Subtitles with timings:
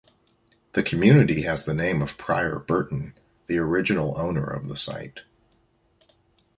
[0.73, 3.13] The community has the name of Prior Burton,
[3.45, 5.19] the original owner of the site.